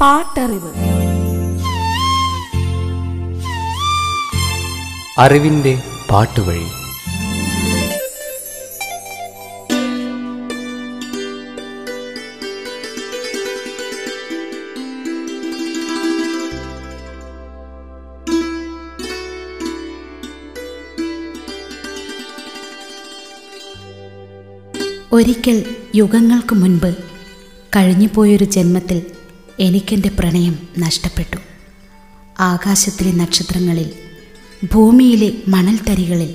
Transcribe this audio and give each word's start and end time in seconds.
പാട്ടറിവ്. 0.00 0.72
അറിവിന്റെ 5.18 5.82
പാട്ടുവഴി. 6.10 6.66
ഒരിക്കൽ 25.12 25.74
യുഗങ്ങൾക്ക് 25.94 26.54
മുൻപ് 26.54 26.96
കഴിഞ്ഞുപോയൊരു 27.76 28.44
ജന്മത്തിൽ 28.44 29.19
എനിക്കെന്റെ 29.60 30.08
പ്രണയം 30.08 30.58
നഷ്ടപ്പെട്ടു. 30.78 31.36
ആകാശത്തിലെ 32.40 33.12
നക്ഷത്രങ്ങളിൽ 33.12 33.90
ഭൂമിയിലെ 34.72 35.32
മണൽത്തരികളിൽ 35.48 36.34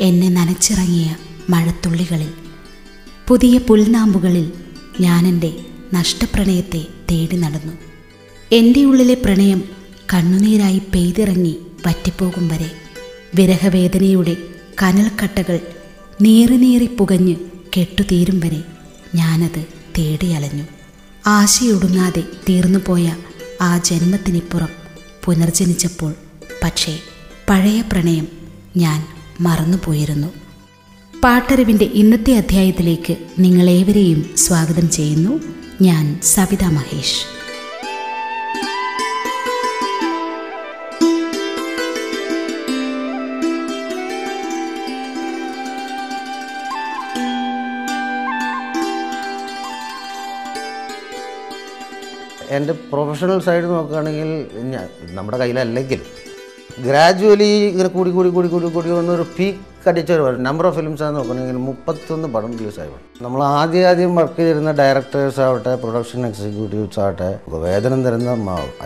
എന്നെ 0.00 0.28
നനച്ചിറങ്ങിയ 0.28 1.16
മഴത്തുള്ളികളിൽ 1.50 2.30
പുതിയ 3.28 3.58
പുൽനാമ്പുകളിൽ 3.58 4.52
ഞാനെന്റെ 5.00 5.52
നഷ്ടപ്രണയത്തെ 5.94 6.86
തേടി 7.10 7.36
നടന്നു. 7.36 7.72
എന്റെ 8.52 8.84
ഉള്ളിലെ 8.84 9.14
പ്രണയം 9.14 9.62
കണ്ണുനീരായി 10.14 10.78
പെയ്തിറങ്ങി 10.78 11.56
വറ്റിപ്പോകും 11.86 12.48
വരെ. 12.48 12.70
വിരഹവേദനയുടെ 13.34 14.36
കനൽക്കട്ടകൾ 14.82 15.60
നീറി 16.20 16.86
പുകഞ്ഞ് 16.86 17.34
കെട്ടുതീരും 17.76 18.40
വരെ 18.40 18.62
ഞാനത് 19.14 19.64
തേടിയലഞ്ഞു. 19.98 20.77
ആശയൊടുങ്ങാതെ 21.28 22.22
തീർന്നുപോയ 22.48 23.16
ആ 23.60 23.78
ജന്മത്തിനിപ്പുറം 23.78 24.68
പുനർജനിച്ചപ്പോൾ 25.24 26.14
പക്ഷേ 26.64 26.98
പഴയ 27.48 27.80
പ്രണയം 27.80 28.28
ഞാൻ 28.76 29.06
മറന്നുപോയിരുന്നു. 29.40 30.26
പാട്ടറിവിന്റെ 31.24 31.84
ഇന്നത്തെ 31.84 32.36
അധ്യായത്തിലേക്ക് 32.36 33.16
നിങ്ങളേവരെയും 33.38 34.30
സ്വാഗതം 34.36 34.90
ചെയ്യുന്നു. 34.90 35.40
ഞാൻ 35.82 36.20
സവിത 36.22 36.64
മഹേഷ്. 36.64 37.37
എന്റെ 52.58 52.74
പ്രൊഫഷണൽ 52.90 53.40
സൈഡ് 53.46 53.66
നോക്കുകയാണെങ്കിൽ 53.70 54.30
നമ്മുടെ 55.14 55.38
കയ്യിലല്ലെങ്കിൽ 55.38 56.02
ഗ്രാജുവലി 56.84 57.48
ഇങ്ങനെ 57.68 57.88
കൂടി 57.88 58.10
കൂടി 58.10 58.28
കൂടി 58.30 58.48
കൂടി 58.48 58.68
കൂടി 58.68 58.90
വന്നൊരു 58.90 59.24
പീക്ക് 59.36 59.64
അടിച്ച 59.88 60.10
ഒരു 60.18 60.38
നമ്പർ 60.38 60.64
ഓഫ് 60.66 60.76
ഫിലിംസ് 60.76 61.02
ആണ് 61.02 61.14
നോക്കണമെങ്കിൽ 61.16 61.58
മുപ്പത്തൊന്ന് 61.66 62.28
പടം 62.28 62.52
റിലീസായി 62.52 62.90
നമ്മൾ 63.22 63.40
ആദ്യം 63.52 63.86
ആദ്യം 63.88 64.12
വർക്ക് 64.16 64.36
ചെയ്തിരുന്ന 64.36 64.72
ഡയറക്ടേഴ്സ് 64.72 65.40
ആവട്ടെ 65.40 65.72
പ്രൊഡക്ഷൻ 65.76 66.26
എക്സിക്യൂട്ടീവ്സ് 66.26 67.00
ആവട്ടെ 67.00 67.28
വേതനം 67.64 68.00
തരുന്ന 68.04 68.30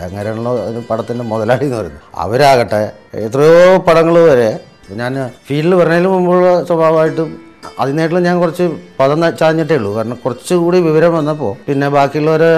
അങ്ങനെയാണല്ലോ 0.01 0.53
അതിന് 0.63 0.83
പടത്തിന്റെ 0.89 1.23
മുതലാളി 1.23 1.65
എന്ന് 1.65 1.77
പറയുന്നത്. 1.77 2.03
അവരാകട്ടെ 2.17 2.81
എത്രയോ 3.19 3.57
പടങ്ങൾ 3.87 4.17
വരെ 4.23 4.49
ഞാൻ 4.95 5.13
ഫീൽഡിൽ 5.47 5.75
പറഞ്ഞതിന് 5.75 6.07
മുമ്പുള്ള 6.07 6.47
സ്വഭാവമായിട്ടും 6.63 7.29
അതിനായിട്ടുള്ള 7.79 8.21
ഞാൻ 8.27 8.39
കുറച്ച് 8.39 8.65
പദം 8.99 9.21
ചാഞ്ഞിട്ടേ 9.41 9.75
ഉള്ളൂ. 9.75 9.91
കാരണം 9.95 10.17
കുറച്ചുകൂടി 10.23 10.79
വിവരം 10.87 11.13
വന്നപ്പോൾ 11.17 11.51
പിന്നെ 11.67 11.89
ബാക്കിയുള്ളവരെ 11.89 12.51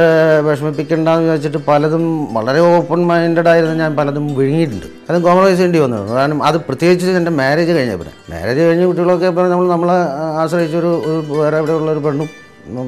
വിഷമിപ്പിക്കണ്ടെന്ന് 0.47 1.31
വെച്ചിട്ട് 1.31 1.57
പലതും 1.67 2.03
വളരെ 2.38 2.59
ഓപ്പൺ 2.59 3.01
മൈൻഡഡ് 3.11 3.49
ആയിരുന്നു. 3.53 3.75
ഞാൻ 3.83 3.95
പലതും 3.95 4.27
വിഴുങ്ങിയിട്ടുണ്ട്. 4.39 4.88
അതും 5.09 5.23
കോംപ്രമൈസ് 5.27 5.57
ചെയ്യേണ്ടി 5.57 5.79
വന്നു 5.85 5.99
കാരണം 6.17 6.44
അത് 6.49 6.57
പ്രത്യേകിച്ച് 6.67 7.17
എന്റെ 7.21 7.31
മാരേജ് 7.41 7.71
കഴിഞ്ഞ 7.71 7.95
പിന്നെ. 8.01 8.13
മാരേജ് 8.33 8.61
കഴിഞ്ഞ 8.67 8.85
കുട്ടികളൊക്കെ 8.85 9.29
പറഞ്ഞാൽ 9.29 9.53
നമ്മൾ 9.55 9.69
നമ്മളെ 9.75 9.97
ആശ്രയിച്ചൊരു 10.44 10.94
വേറെ 11.41 11.57
എവിടെയുള്ള 11.57 11.91
ഒരു 11.91 12.03
പെണ്ണും 12.07 12.29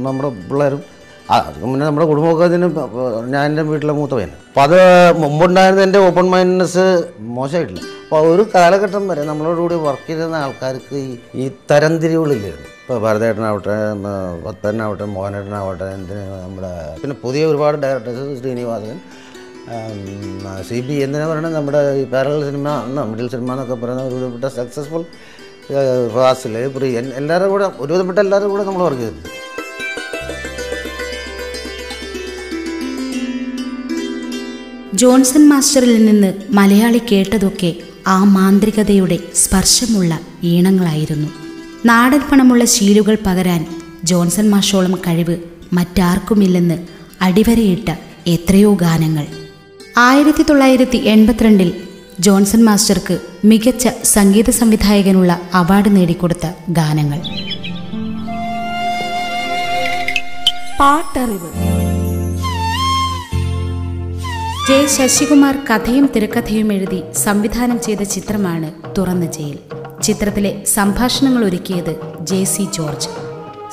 നമ്മുടെ 0.08 0.30
പിള്ളേരും 0.50 0.97
ആ 1.34 1.38
അത് 1.48 1.58
മുന്നേ 1.70 1.84
നമ്മുടെ 1.88 2.06
കുടുംബമൊക്കെ 2.10 2.44
അതിന് 2.50 2.68
ഞാൻ 3.34 3.44
എന്റെ 3.50 3.64
വീട്ടിലെ 3.70 3.94
മൂത്ത 3.98 4.14
പയ്യൻ 4.18 4.32
അപ്പോൾ 4.50 4.62
അത് 4.66 4.78
മുമ്പുണ്ടായിരുന്ന 5.24 5.82
എന്റെ 5.88 6.00
ഓപ്പൺ 6.08 6.26
മൈൻഡ്നെസ് 6.34 6.86
മോശമായിട്ടില്ല. 7.38 7.82
അപ്പോൾ 8.04 8.28
ഒരു 8.34 8.44
കാലഘട്ടം 8.54 9.04
വരെ 9.12 9.24
നമ്മളോട് 9.30 9.60
കൂടി 9.64 9.78
വർക്ക് 9.88 10.08
ചെയ്തിരുന്ന 10.10 10.38
ആൾക്കാർക്ക് 10.46 10.98
ഈ 11.08 11.10
ഈ 11.42 11.46
തരംതിരിവുകളില്ലായിരുന്നു 11.72 12.70
ഇപ്പോൾ 12.82 13.00
ഭരതേട്ടനാവട്ടെ 13.06 13.76
ഭക്തനാവട്ടെ 14.46 15.06
മോഹനേട്ടനാവട്ടെ 15.16 15.88
എന്തിന് 15.98 16.22
നമ്മുടെ 16.44 16.72
പിന്നെ 17.02 17.18
പുതിയ 17.26 17.50
ഒരുപാട് 17.52 17.78
ഡയറക്ടേഴ്സ് 17.86 18.28
ശ്രീനിവാസൻ 18.42 19.00
സി 20.70 20.78
ബി 20.88 20.96
എന്തിനാ 21.06 21.26
പറയുന്നത് 21.32 21.56
നമ്മുടെ 21.60 21.82
ഈ 22.02 22.06
പാരലൽ 22.14 22.44
സിനിമ 22.50 22.68
മിഡിൽ 23.12 23.28
സിനിമ 23.34 23.52
എന്നൊക്കെ 23.56 23.78
പറയുന്ന 23.82 24.06
ഒരുവിധപ്പെട്ട 24.10 24.50
സക്സസ്ഫുൾ 24.60 25.04
ഫാസിൽ 26.16 26.56
പ്രിയൻ 26.78 27.08
എല്ലാവരും 27.22 27.52
കൂടെ 27.56 27.68
ഒരുവിധപ്പെട്ട 27.84 28.20
എല്ലാവരും 28.26 28.52
കൂടെ 28.54 28.66
നമ്മൾ 28.70 28.84
വർക്ക് 28.88 29.04
ചെയ്തിട്ടുണ്ട്. 29.04 29.34
ജോൺസൺ 34.98 35.50
മാസ്റ്ററിൽ 35.50 36.06
നിന്ന് 36.06 36.34
മലയാളി 36.50 37.02
കേട്ടതൊക്കെ 37.12 37.76
ആ 38.08 38.24
മാന്ത്രികതയുടെ 38.24 39.20
സ്പർശമുള്ള 39.36 40.20
ഈണങ്ങളായിരുന്നു. 40.44 41.28
നാടൻ 41.86 42.22
പണമുള്ള 42.32 42.66
ശീലുകൾ 42.66 43.18
പകരാൻ 43.26 43.66
ജോൺസൺ 44.04 44.50
മാഷോളം 44.50 44.96
കഴിവ് 44.96 45.38
മറ്റാർക്കുമില്ലെന്ന് 45.74 46.78
അടിവരയിട്ട 47.22 47.90
എത്രയോ 48.28 48.74
ഗാനങ്ങൾ. 48.74 49.28
ആയിരത്തി 49.98 50.44
തൊള്ളായിരത്തി 50.44 50.98
എൺപത്തിരണ്ടിൽ 50.98 51.74
ജോൺസൺ 52.20 52.66
മാസ്റ്റർക്ക് 52.66 53.20
മികച്ച 53.46 53.88
സംഗീത 54.04 54.50
സംവിധായകനുള്ള 54.50 55.40
അവാർഡ് 55.54 55.96
നേടിക്കൊടുത്ത 55.96 56.48
ഗാനങ്ങൾ. 56.70 57.20
പാട്ടറിവ്. 60.80 61.77
ജെ 64.68 64.86
ശശികുമാർ 64.86 65.58
കഥയും 65.72 66.10
തിരക്കഥയും 66.16 66.74
എഴുതി 66.74 67.04
സംവിധാനം 67.14 67.82
ചെയ്ത 67.82 68.02
ചിത്രമാണ് 68.02 68.96
തുറന്ന 68.98 69.26
ജയിൽ. 69.26 69.60
ചിത്രത്തിലെ 70.02 70.66
സംഭാഷണങ്ങൾ 70.66 71.46
ഒരുക്കിയത് 71.46 71.96
J 72.22 72.44
C 72.44 72.68
George. 72.74 73.08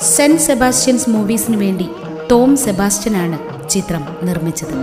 Saint 0.05 0.41
Sebastian's 0.41 1.09
മൂവീസിനു 1.09 1.57
വേണ്ടി 1.57 1.87
ടോം 2.31 2.57
സെബാസ്റ്റ്യൻ 2.57 3.17
ആണ് 3.17 3.69
ചിത്രം 3.69 4.05
നിർമ്മിച്ചത്. 4.23 4.75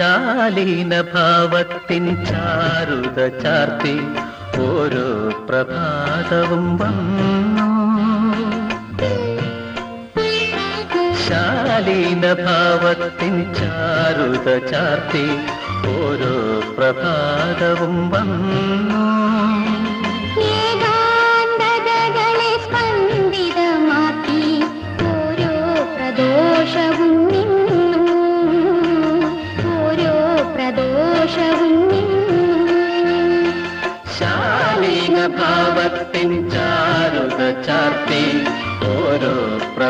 ശാലീന 0.00 1.00
ചാരുത 2.24 3.18
ചാർത്തി 3.42 3.96
ഓരോ 4.60 5.08
പ്രഭാതവും 5.48 6.78
വന്നു. 6.78 7.28
ശാലീന 11.28 12.32
ചാരുത 13.58 14.66
ചാർത്തി 14.70 15.26
ഓരോ 15.86 16.34
പ്രഭാതവും 16.78 18.10
വന്നു. 18.10 19.04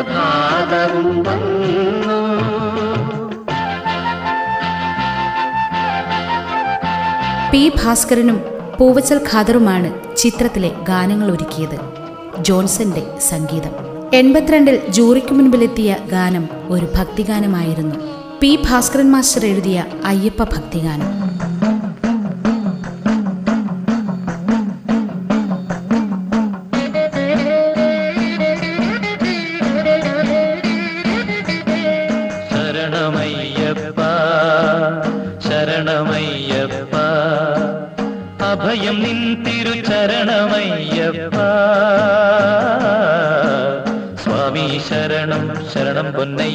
പ്രഭാതവും 0.01 1.23
വന്നു. 1.23 2.41
പി 7.51 7.71
ഭാസ്കരനും 7.83 8.41
പൂവച്ചൽ 8.79 9.21
ഖാദറുമാണ് 9.33 10.17
ചിത്രത്തിലെ 10.17 10.71
ഗാനങ്ങൾ 10.83 11.31
ഒരുക്കിയത്. 11.31 11.79
ജോൺസന്റെ 12.43 13.19
സംഗീതം. 13.19 13.71
എൺപത്തിരണ്ടിൽ 14.13 14.81
ജൂറിക്ക് 14.89 15.33
മുൻപിലെത്തിയ 15.33 15.97
ഗാനം 16.11 16.49
ഒരു 16.69 16.87
ഭക്തിഗാനമായിരുന്നു. 16.95 17.95
പി 18.39 18.59
ഭാസ്കരൻ 18.69 19.11
മാസ്റ്റർ 19.11 19.45
എഴുതിയ 19.45 19.85
അയ്യപ്പ 20.05 20.43
ഭക്തിഗാനം. 20.43 21.20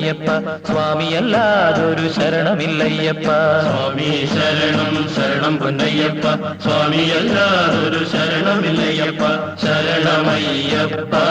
இல்லையப்பா 0.08 0.35
சுவாமி 0.67 1.06
அல்லாதொரு 1.19 2.05
சரணம் 2.17 2.61
இல்லையப்பா 2.67 3.38
சுவாமி 3.67 4.11
சரணம் 4.35 5.00
சரணம் 5.17 5.58
பொன்னையப்பா 5.62 6.32
சுவாமி 6.64 7.03
அல்லாதொரு 7.19 8.03
சரணம் 8.12 8.64
இல்லையப்பா 8.70 9.31
சரணமையப்பா 9.64 11.25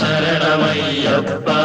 சரணமையப்பா 0.00 1.60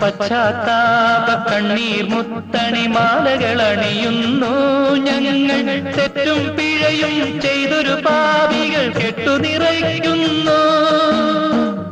பச்சாத்தா 0.00 0.76
കണ്ണീർ 1.58 2.04
മുത്തണി 2.08 2.86
മാലകൾ 2.86 3.62
അണിയുന്നു. 3.62 4.50
ഞങ്ങൾ 5.06 5.66
തെറ്റും 5.96 6.56
പിഴയും 6.56 7.40
ചെയ്തൊരു 7.40 7.94
പാപികൾ 8.06 8.84
കെട്ടു 8.98 9.32
നിറയ്ക്കുന്നു. 9.44 10.58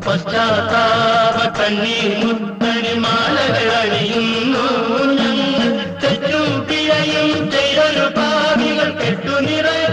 പശ്ചാത്താപ 0.06 1.38
കണ്ണീർ 1.58 2.14
മുത്തണി 2.26 2.94
മാലകൾ 2.98 3.68
അണിയുന്നു. 3.82 4.66
ഞങ്ങൾ 5.20 5.68
തെറ്റും 6.04 6.48
പിഴയും 6.68 7.32
ചെയ്തൊരു 7.50 8.06
പാപികൾ 8.18 8.90
കെട്ടു 9.02 9.36
നിറയ്ക്കുന്നു 9.48 9.85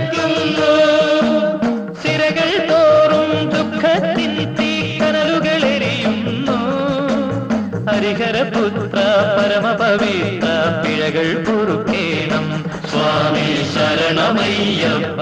ഹരിഹരപുത്ര 8.05 9.01
പരമപവിത്ര 9.35 10.47
പിഴകൾ 10.81 11.27
പൊറുക്കേണം 11.45 12.45
സ്വാമി 12.91 13.45
ശരണമയ്യപ്പ 13.71 15.21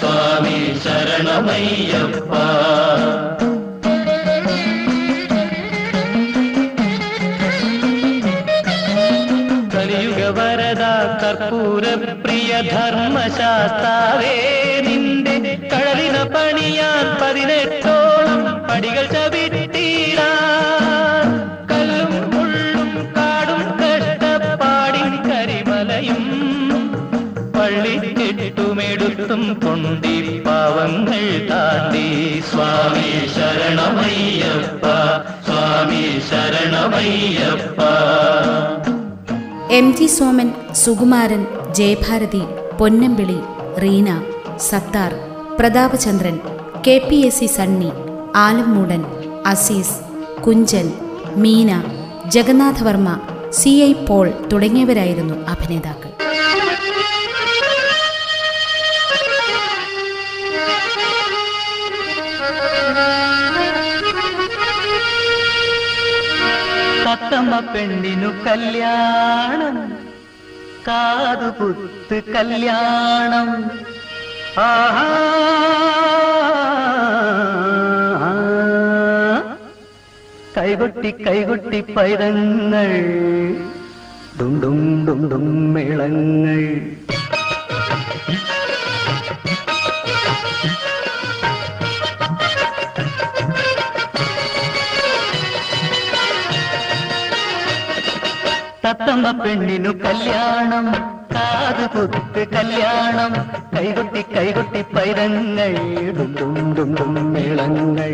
സ്വാമി 0.00 0.56
ശരണമയ്യപ്പ. 0.84 2.32
കലിയുഗ 9.74 10.20
വരദ 10.38 10.82
കർപ്പൂര 11.22 11.84
പ്രിയ 12.24 12.50
ധർമ്മശാസ്താവേ 12.70 14.34
നിന്റെ 14.86 15.34
കടലിന 15.72 16.16
പണിയാൻ 16.34 17.04
പതിനെട്ടോളം 17.22 18.40
പടികൾ 18.68 19.06
ചവിട്ടീരാൻ 19.06 19.35
പള്ളിക്കെട്ടുമെടുത്തും 29.36 29.62
തൊണ്ടി 29.64 30.38
പാവങ്ങൾ 30.46 31.24
താണ്ടി. 31.50 32.06
Swami 32.50 33.10
Saranamayyappa 33.34 34.84
Swami 35.46 36.04
Saranamayyappa. 36.28 37.80
M 39.70 39.86
G 39.96 40.06
Soman 40.06 40.48
Sukumaran 40.74 41.42
Jayabharathi 41.72 42.42
Ponnambili 42.78 43.38
Reena 43.82 44.08
Sathar 44.68 45.12
Prathapachandran 45.58 46.36
K 46.86 46.96
P 47.08 47.18
S 47.26 47.40
C 47.40 47.46
Sunny 47.46 47.90
Alummoodan 48.36 49.02
Aziz 49.46 49.96
Kunchan 50.46 50.88
Meena 51.36 51.70
Jagannathavarma 52.28 53.08
C 53.52 53.68
I 53.68 53.92
Paul 53.92 54.26
തുടങ്ങിയവരായിരുന്നു 54.52 55.34
അഭിനേതാക്കൾ. 55.46 56.05
തത്തമ്മ 67.26 67.60
പെണ്ണിനു 67.60 68.26
കല്യാണം. 68.26 69.92
കാതുകുത്ത് 70.88 72.22
കല്യാണം. 72.24 73.70
ആഹാ. 74.62 75.06
കൈകുട്ടി 80.56 81.14
കൈകുട്ടി 81.26 81.80
പൈതങ്ങൾ. 81.80 82.86
ഡുണ്ടും 84.40 85.06
ഡുണ്ടും 85.08 85.74
മേളങ്ങൾ. 85.74 86.80
തത്തമ്മ 98.86 99.30
പെണ്ണിനു 99.44 99.90
കല്യാണം 100.02 100.86
കാത് 101.34 101.82
കുത്ത് 101.94 102.42
കല്യാണം 102.52 103.32
കൈകൊട്ടി 103.74 104.22
കൈകൊട്ടി 104.34 104.80
പൈതങ്ങൾ 104.94 105.72
ഡുണ്ടും 106.16 106.52
ഡുണ്ടും 106.76 107.32
മേളങ്ങൾ. 107.32 108.12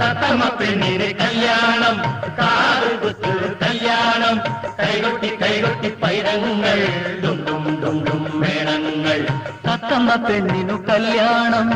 തത്തമ്മ 0.00 0.48
പെണ്ണിന് 0.60 1.08
കല്യാണം 1.20 1.96
കാത് 2.40 2.90
കുത്ത് 3.02 3.32
കല്യാണം 3.62 4.36
കൈകൊട്ടി 4.80 5.30
കൈകൊട്ടി 5.42 5.90
പൈതങ്ങൾ 6.02 6.78
ഡുണ്ടും 7.24 7.64
ഡുണ്ടും 7.84 8.40
മേളങ്ങൾ. 8.40 9.20
തത്തമ്മ 9.68 10.10
പെണ്ണിനു 10.28 10.78
കല്യാണം. 10.90 11.70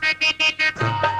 തത്തയ്ക്കു 0.00 1.13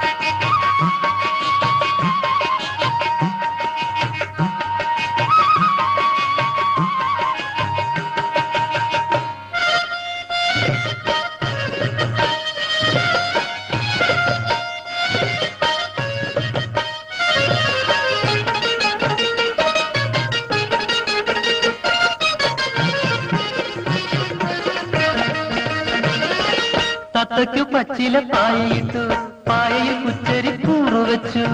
പച്ചില 28.05 28.19
പായയിട്ടു 28.31 29.03
പായയിൽ 29.47 29.95
കുച്ചരി 30.01 30.51
കൂറു 30.63 30.99
വെച്ചു. 31.07 31.45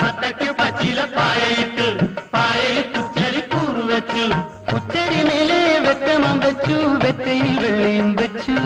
തത്തയ്ക്കു 0.00 0.48
പച്ചില 0.58 1.00
പായയിട്ട് 1.14 1.86
പായയിൽ 2.34 2.82
കുച്ചരി 2.96 3.42
കൂറു 3.52 3.84
വെച്ചു. 3.90 4.26
കുച്ചരി 4.70 5.20
മേലെ 5.28 5.60
വെട്ടമം 5.86 6.36
വെച്ചു 6.44 6.76
വെറ്റയിൽ 7.04 7.54
വെള്ളിയും 7.62 8.10
വെച്ചു. 8.20 8.56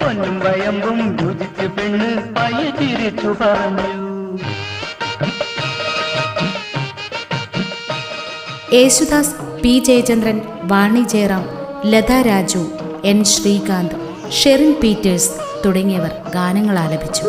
പൊന്നും 0.00 0.38
വയമ്പും 0.46 1.02
രുചിച്ച് 1.20 1.68
പെണ്ണ് 1.76 2.08
പയ്യ 2.38 2.64
ചിരിച്ചു 2.80 3.32
പറഞ്ഞു. 3.42 3.92
Yesudas 8.78 9.36
P 9.62 9.72
Jayachandran 9.86 10.38
Vani 10.64 11.02
Jairam 11.02 11.44
Latha 11.84 12.12
Raju 12.26 12.62
N 13.04 13.24
Srikanth 13.24 13.96
Sherin 14.32 14.72
Peter's 14.82 15.30
തുടങ്ങിയവർ 15.64 16.12
ഗാനങ്ങൾ 16.34 16.78
ആലപിച്ചു. 16.78 17.22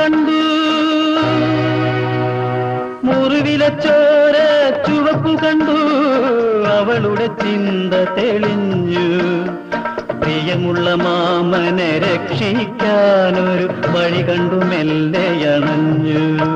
കണ്ടു. 0.00 0.40
മുറിവിലച്ചോര 3.06 4.36
ചുവപ്പു 4.86 5.46
കണ്ടു. 5.46 5.78
അവളുടെ 6.68 7.26
ചിന്ത 7.26 7.94
തെളിഞ്ഞു. 7.94 9.18
പ്രിയമുള്ള 10.20 10.94
മാമനെ 10.94 11.98
രക്ഷിക്കാനൊരു 11.98 13.68
വഴി 13.98 14.22
കണ്ടു 14.22 14.66
മെല്ലെ 14.66 15.50
അണഞ്ഞു. 15.54 16.54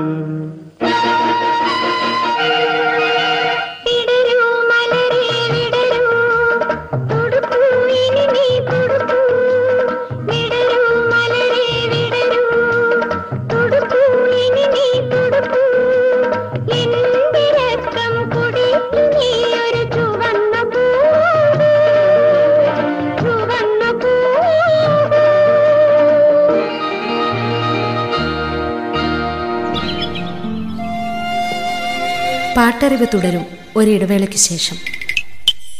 പാട്ടറിവ് 32.58 33.06
തുടരും 33.14 33.46
ഒരിടവേളയ്ക്ക് 33.76 34.36
ശേഷം. 34.36 34.76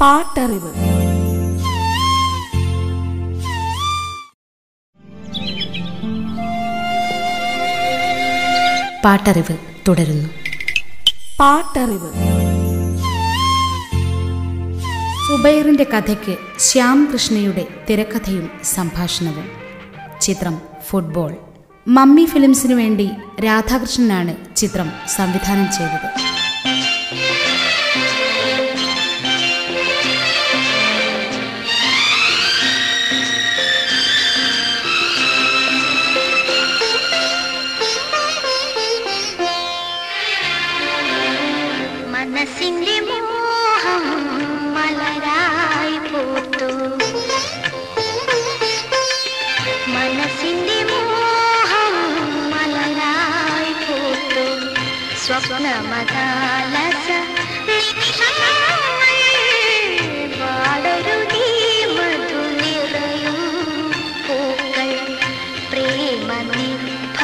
പാട്ടറിവ്. 0.00 0.72
പാട്ടറിവ് 9.04 9.56
തുടരുന്നു. 9.88 10.28
പാട്ടറിവ്. 11.40 12.12
സുബൈറിന്റെ 15.28 15.84
കഥയ്ക്ക് 15.84 16.36
ശ്യാം 16.58 17.10
കൃഷ്ണയുടെ 17.12 17.66
തിരക്കഥയും 17.90 18.50
സംഭാഷണവും. 18.64 19.50
ചിത്രം 20.20 20.60
ഫുട്ബോൾ. 20.88 21.36
മമ്മി 21.88 22.24
ഫിലിംസിനു 22.24 22.74
വേണ്ടി 22.74 23.10
രാധാകൃഷ്ണനാണ് 23.44 24.56
ചിത്രം 24.56 24.92
സംവിധാനം 25.08 25.72
ചെയ്തത്. 25.72 26.27
മനസ്സിന്റെ 26.70 27.47
money 66.28 67.17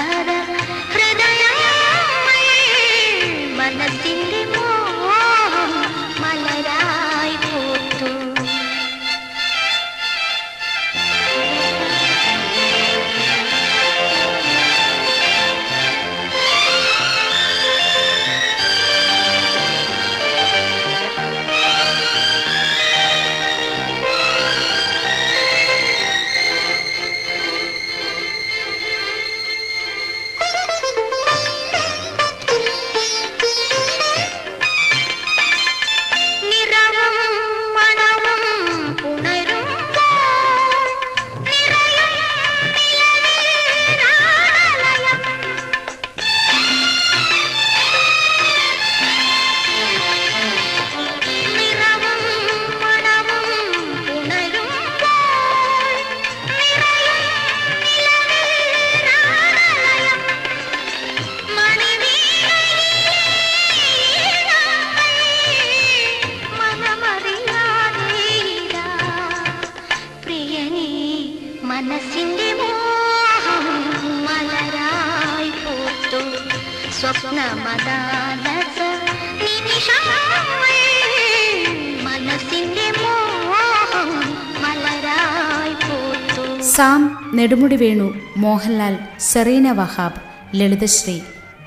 Sam 86.74 87.02
Nedumudi 87.34 87.76
Venu 87.76 88.06
Mohanlal 88.36 88.94
Zarina 89.20 89.72
Wahab 89.72 90.20
Lalithasree 90.54 91.16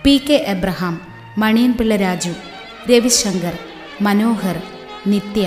P 0.03 0.17
K 0.27 0.37
Abraham 0.47 0.95
Maniyanpilla 1.37 1.95
Raju 1.95 2.33
Ravishankar 2.89 3.55
Manohar 4.01 4.57
നിത്യ 5.07 5.45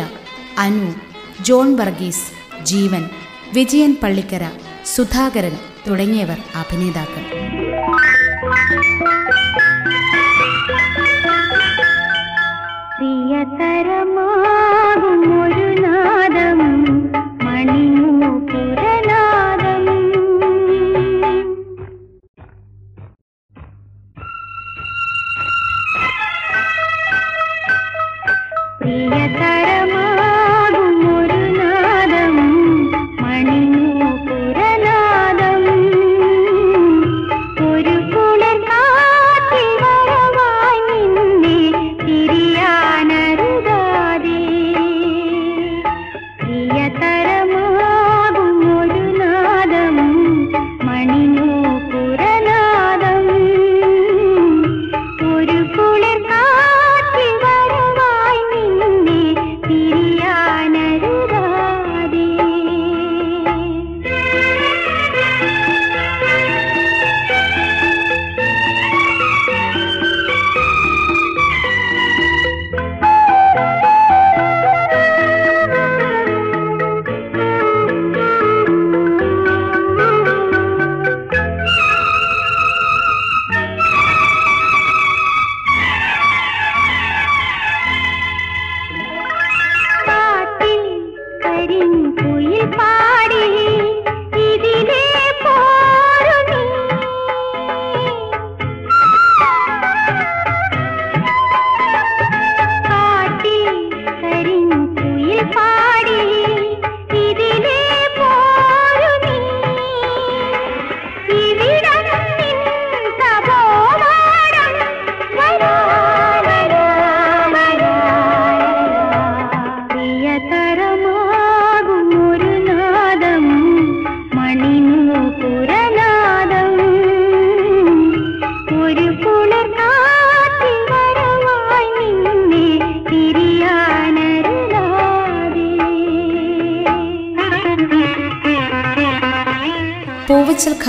അനു 0.59 0.89
ജോൺ 1.43 1.77
വർഗീസ് 1.77 2.27
ജീവൻ 2.63 3.05
വിജയൻ 3.53 3.95
പള്ളിക്കര 4.03 4.45
സുധാകരൻ 4.95 5.55
തുടങ്ങിയവർ 5.89 6.39
അഭിനേതാക്കൾ. 6.55 7.25
പ്രിയതരമാകും 13.40 14.26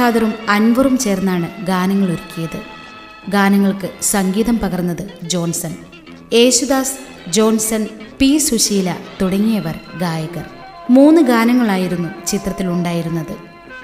ഖാദറും 0.02 0.34
അൻവറും 0.50 0.98
ചേർന്നാണ് 0.98 1.66
ഗാനങ്ങൾ 1.66 2.08
ഒരുക്കിയത്. 2.08 2.62
ഗാനങ്ങൾക്ക് 3.30 3.90
സംഗീതം 4.02 4.60
പകർന്നത് 4.60 5.14
Johnson. 5.24 5.76
Yesudas 6.34 6.94
Johnson 7.30 7.88
P 8.20 8.38
Susheela 8.38 8.96
തുടങ്ങിയവർ 9.22 9.80
ഗായകർ. 10.00 10.46
മൂന്ന് 10.90 11.22
ഗാനങ്ങളായിരുന്നു 11.22 12.10
ചിത്രത്തിലുണ്ടായിരുന്നത്. 12.28 13.36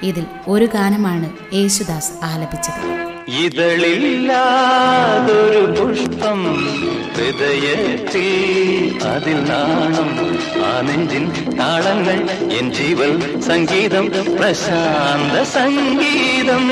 ഇതിൽ 0.04 0.26
ഒരു 0.48 0.66
ഗാനമാണ് 0.66 1.56
യേശുദാസ് 1.56 2.26
ആലപിച്ചത്. 2.26 3.17
ഇതളില്ലാതൊരു 3.28 5.66
പുഷ്പം 5.66 6.68
ഹൃദയത്തിൽ 7.16 8.28
അതിൽ 9.08 9.36
നാണം. 9.36 10.38
ആ 10.66 10.82
നെഞ്ചിൻ 10.82 11.32
താളങ്ങൾ 11.60 12.30
എൻ 12.54 12.72
ജീവൽ 12.72 13.42
സംഗീതം 13.42 14.10
പ്രശാന്ത 14.10 15.42
സംഗീതം. 15.42 16.66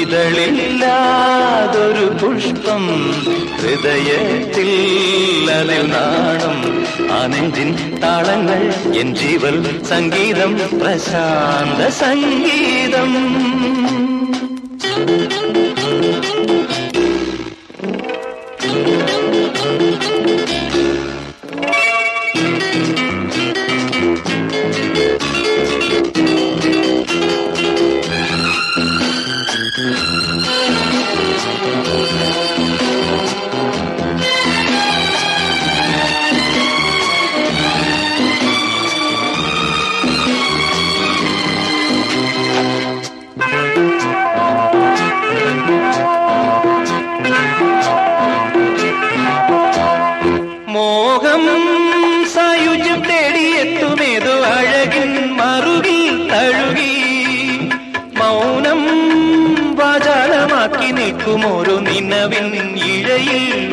ഇതളില്ലാതൊരു 0.00 2.04
പുഷ്പം 2.04 3.14
ഹൃദയത്തിൽ 3.60 5.50
അതിൽ 5.50 5.86
നാണം. 5.86 6.86
ആ 7.12 7.26
നെഞ്ചിൻ 7.26 8.00
താളങ്ങൾ 8.02 8.74
എൻ 8.94 9.14
ജീവൽ 9.14 9.84
സംഗീതം 9.84 10.56
പ്രശാന്ത 10.56 11.88
സംഗീതം. 11.88 13.32
Thank 14.94 15.46
you. 15.46 15.51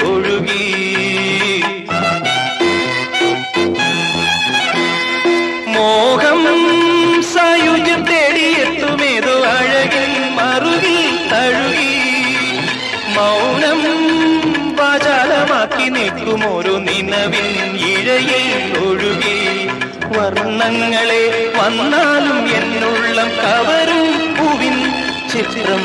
ഒഴുകി. 0.04 0.66
മോഹം 5.68 6.42
സായുജ്യം 7.34 8.02
തേടിയെത്തുമേതോ 8.06 9.36
അഴകിൽ 9.44 10.14
മറുകിൽ 10.38 11.00
തഴുകി. 11.32 11.92
മൗനം 13.16 13.82
വാചാലമാക്കി 14.76 15.90
നിൽക്കും 15.90 16.58
ഒരു 16.58 16.70
നിലവിൻ 16.70 17.50
ഇഴയിൽ 17.92 18.78
ഒഴുകി. 18.88 19.38
വർണങ്ങളെ 20.14 21.52
വന്നാലും 21.58 22.40
എന്നുള്ള 22.56 23.24
കവരും 23.24 24.08
പൂവിൻ 24.38 24.78
ചിത്രം 25.32 25.84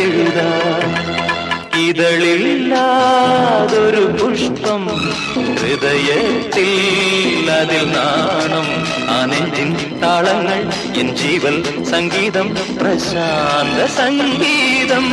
എഴുതാൻ 0.00 1.25
ഇതളില്ലാതൊരു 1.80 4.04
പുഷ്പം 4.04 4.90
ഹൃദയത്തിൽ 5.34 7.50
അതിൽ 7.50 7.88
നാണം. 7.88 8.86
ആനെഞ്ചിൻ 9.08 9.64
നെഞ്ചിൻ 9.64 9.98
താളങ്ങൾ 9.98 10.72
എൻ 10.96 11.16
ജീവൻ 11.16 11.84
സംഗീതം 11.84 12.56
പ്രശാന്ത 12.80 13.96
സംഗീതം. 13.96 15.04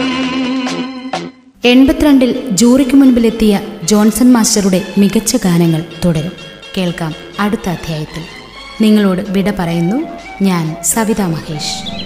എൺപത്തിരണ്ടിൽ 1.65 2.49
ജൂറിക്ക് 2.49 2.95
മുൻപിലെത്തിയ 2.95 3.59
ജോൺസൺ 3.83 4.33
മാസ്റ്ററുടെ 4.33 4.81
മികച്ച 4.97 5.35
ഗാനങ്ങൾ 5.35 5.83
തുടരും. 6.05 6.31
കേൾക്കാം 6.77 7.15
അടുത്ത 7.39 7.69
അധ്യായത്തിൽ. 7.69 8.23
നിങ്ങളോട് 8.81 9.21
വിട 9.29 9.53
പറയുന്നു 9.59 10.03
ഞാൻ 10.41 10.75
സവിത 10.83 11.21
മഹേഷ്. 11.21 12.03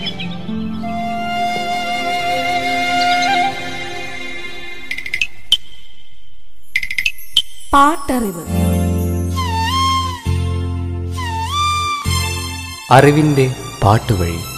പാട്ടറിവ്. 7.77 8.45
അറിവിന്റെ 12.91 13.55
പാട്ടുവഴി. 13.83 14.56